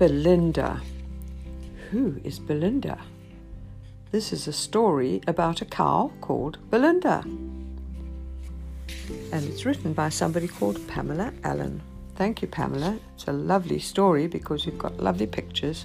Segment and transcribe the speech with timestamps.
[0.00, 0.80] Belinda.
[1.90, 2.98] Who is Belinda?
[4.10, 7.22] This is a story about a cow called Belinda.
[9.30, 11.82] And it's written by somebody called Pamela Allen.
[12.16, 12.98] Thank you, Pamela.
[13.14, 15.84] It's a lovely story because you've got lovely pictures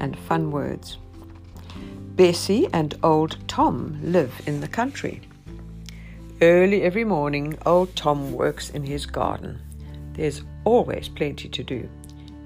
[0.00, 0.98] and fun words.
[2.16, 5.20] Bessie and old Tom live in the country.
[6.42, 9.60] Early every morning, old Tom works in his garden.
[10.14, 11.88] There's always plenty to do.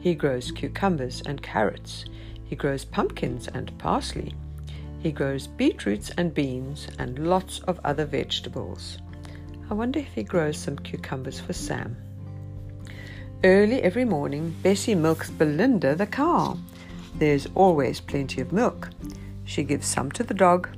[0.03, 2.05] He grows cucumbers and carrots.
[2.45, 4.35] He grows pumpkins and parsley.
[4.99, 8.99] He grows beetroots and beans and lots of other vegetables.
[9.71, 11.97] I wonder if he grows some cucumbers for Sam.
[13.45, 16.59] Early every morning, Bessie milks Belinda the cow.
[17.15, 18.91] There's always plenty of milk.
[19.45, 20.69] She gives some to the dog,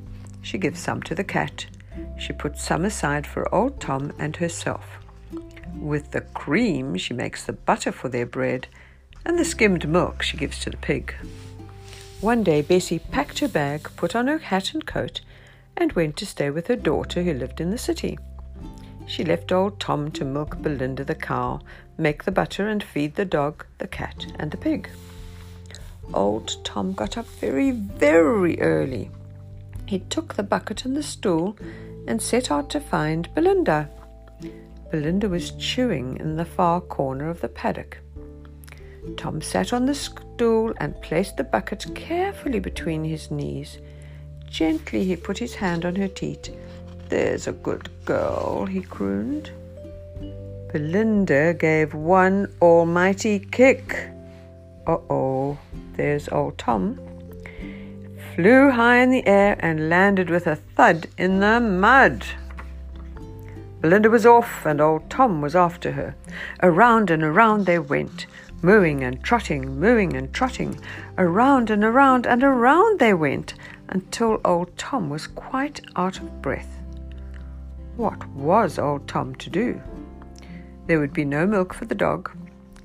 [0.42, 1.64] she gives some to the cat,
[2.18, 4.98] she puts some aside for old Tom and herself.
[5.78, 8.68] With the cream, she makes the butter for their bread,
[9.24, 11.14] and the skimmed milk she gives to the pig.
[12.20, 15.20] One day, Bessie packed her bag, put on her hat and coat,
[15.76, 18.18] and went to stay with her daughter who lived in the city.
[19.06, 21.60] She left old Tom to milk Belinda the cow,
[21.98, 24.88] make the butter, and feed the dog, the cat, and the pig.
[26.12, 29.10] Old Tom got up very, very early.
[29.86, 31.56] He took the bucket and the stool
[32.06, 33.88] and set out to find Belinda.
[34.90, 37.98] Belinda was chewing in the far corner of the paddock.
[39.16, 43.78] Tom sat on the stool and placed the bucket carefully between his knees.
[44.48, 46.50] Gently he put his hand on her teat.
[47.08, 49.50] There's a good girl, he crooned.
[50.72, 54.08] Belinda gave one almighty kick.
[54.86, 55.58] Uh oh,
[55.96, 56.98] there's old Tom
[58.34, 62.24] flew high in the air and landed with a thud in the mud.
[63.80, 66.16] Belinda was off, and old Tom was after her.
[66.62, 68.26] Around and around they went,
[68.62, 70.78] mooing and trotting, mooing and trotting.
[71.18, 73.54] Around and around and around they went,
[73.88, 76.80] until old Tom was quite out of breath.
[77.96, 79.80] What was old Tom to do?
[80.86, 82.30] There would be no milk for the dog,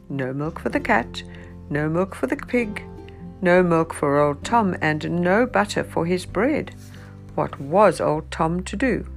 [0.09, 1.24] no milk for the cat,
[1.69, 2.84] no milk for the pig,
[3.41, 6.75] no milk for old Tom, and no butter for his bread.
[7.36, 9.07] What was old Tom to do?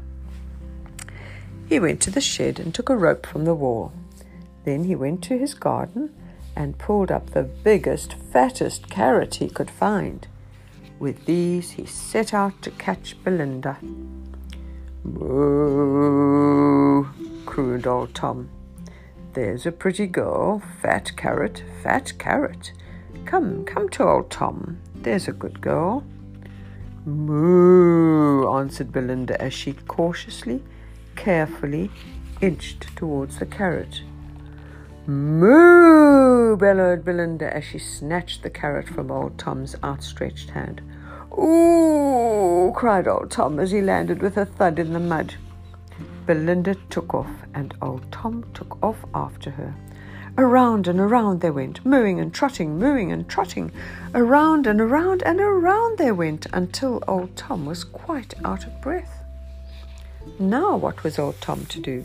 [1.69, 3.93] He went to the shed and took a rope from the wall.
[4.65, 6.15] Then he went to his garden
[6.57, 10.27] and pulled up the biggest, fattest carrot he could find.
[10.99, 13.79] With these he set out to catch Belinda.
[15.05, 17.05] Moo,
[17.45, 18.49] crooned old Tom.
[19.33, 22.73] There's a pretty girl, fat carrot, fat carrot.
[23.25, 24.79] Come, come to old Tom.
[24.95, 26.05] There's a good girl.
[27.05, 30.63] Moo, answered Belinda as she cautiously,
[31.17, 31.91] carefully
[32.41, 34.03] inched towards the carrot.
[35.07, 35.72] Moo,
[36.63, 40.81] bellowed Belinda as she snatched the carrot from old Tom's outstretched hand.
[41.37, 45.35] Ooh, cried old Tom as he landed with a thud in the mud.
[46.25, 49.75] Belinda took off, and old Tom took off after her.
[50.39, 53.73] Around and around they went, mooing and trotting, mooing and trotting.
[54.15, 59.25] Around and around and around they went until old Tom was quite out of breath.
[60.39, 62.05] Now, what was old Tom to do?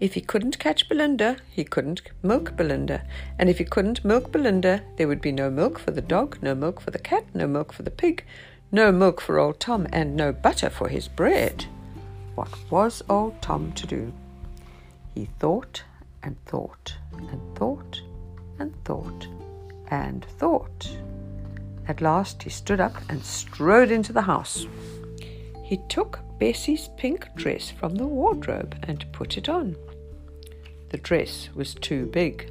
[0.00, 3.04] If he couldn't catch Belinda, he couldn't milk Belinda.
[3.38, 6.54] And if he couldn't milk Belinda, there would be no milk for the dog, no
[6.54, 8.24] milk for the cat, no milk for the pig,
[8.72, 11.66] no milk for old Tom, and no butter for his bread.
[12.34, 14.12] What was old Tom to do?
[15.14, 15.84] He thought
[16.24, 18.00] and thought and thought
[18.58, 19.28] and thought
[19.90, 20.90] and thought.
[21.86, 24.66] At last he stood up and strode into the house.
[25.64, 29.76] He took Bessie's pink dress from the wardrobe and put it on.
[30.90, 32.50] The dress was too big.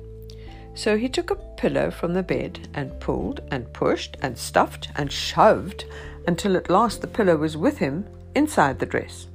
[0.73, 5.11] So he took a pillow from the bed and pulled and pushed and stuffed and
[5.11, 5.85] shoved
[6.25, 8.03] until at last the pillow was with him
[8.33, 9.27] inside the dress.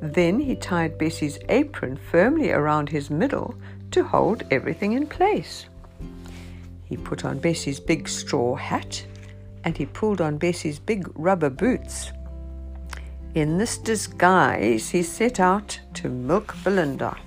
[0.00, 3.54] Then he tied Bessie's apron firmly around his middle
[3.90, 5.66] to hold everything in place.
[6.86, 9.04] He put on Bessie's big straw hat
[9.64, 12.10] and he pulled on Bessie's big rubber boots.
[13.36, 17.18] In this disguise, he set out to milk Belinda.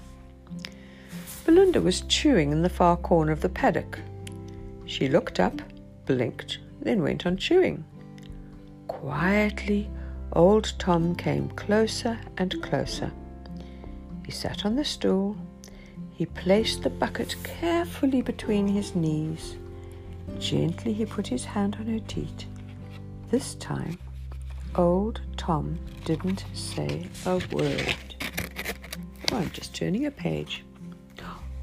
[1.45, 3.99] Belinda was chewing in the far corner of the paddock.
[4.87, 5.61] She looked up,
[6.07, 7.85] blinked, then went on chewing.
[8.87, 9.87] Quietly,
[10.33, 13.11] Old Tom came closer and closer.
[14.25, 15.37] He sat on the stool.
[16.13, 19.57] He placed the bucket carefully between his knees.
[20.39, 22.47] Gently he put his hand on her teat.
[23.29, 23.99] This time,
[24.75, 27.95] old Tom didn't say a word.
[29.31, 30.63] Oh, I'm just turning a page.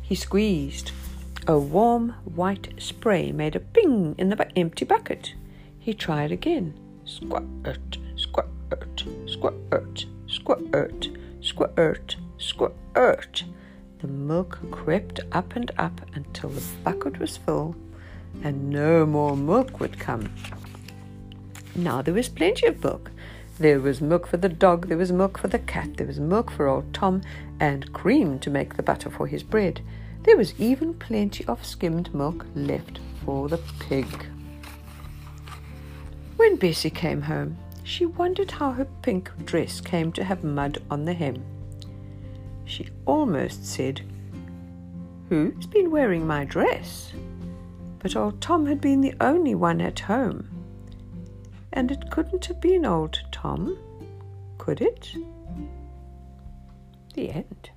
[0.03, 0.93] He squeezed.
[1.49, 5.35] A warm white spray made a ping in the bu- empty bucket.
[5.79, 6.75] He tried again.
[7.05, 11.09] Squirt, squirt, squirt, squirt,
[11.41, 13.45] squirt, squirt.
[13.99, 17.77] The milk crept up and up until the bucket was full
[18.43, 20.33] and no more milk would come.
[21.77, 23.11] Now there was plenty of milk.
[23.59, 26.51] There was milk for the dog, there was milk for the cat, there was milk
[26.51, 27.21] for old Tom,
[27.61, 29.83] and cream to make the butter for his bread.
[30.23, 34.07] There was even plenty of skimmed milk left for the pig.
[36.37, 41.05] When Bessie came home, she wondered how her pink dress came to have mud on
[41.05, 41.45] the hem.
[42.65, 44.01] She almost said,
[45.29, 47.13] Who's been wearing my dress?
[47.99, 50.56] But old Tom had been the only one at home
[51.77, 53.77] and it couldn't have been old Tom,
[54.57, 55.15] could it?
[57.15, 57.71] The end.